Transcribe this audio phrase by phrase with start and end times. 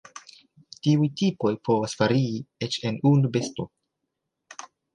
[0.85, 3.67] Tiuj tipoj povas varii eĉ en unu besto.